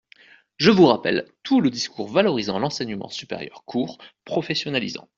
[0.57, 5.07] Je vous rappelle tout le discours valorisant l’enseignement supérieur court, professionnalisant.